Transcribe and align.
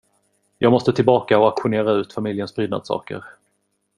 Jag 0.57 0.71
måste 0.71 0.93
tillbaka 0.93 1.39
och 1.39 1.45
auktionera 1.45 1.91
ut 1.91 2.13
familjens 2.13 2.55
prydnadssaker. 2.55 3.23